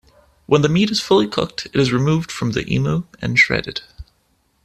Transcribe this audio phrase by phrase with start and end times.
[0.47, 3.81] When the meat is fully cooked, it is removed from the imu and shredded.